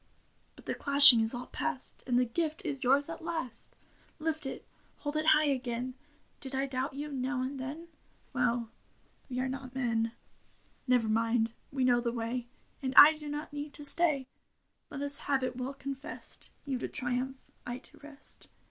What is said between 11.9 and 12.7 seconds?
the way.